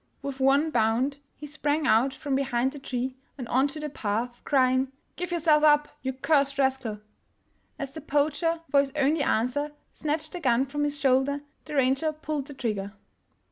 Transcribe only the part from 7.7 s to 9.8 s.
As the poacher, for his only answer,